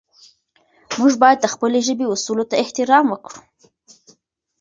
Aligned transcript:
موږ 0.99 1.13
باید 1.23 1.39
د 1.41 1.45
خپلې 1.53 1.79
ژبې 1.87 2.05
اصولو 2.13 2.43
ته 2.49 2.55
احترام 2.63 3.05
وکړو. 3.09 3.39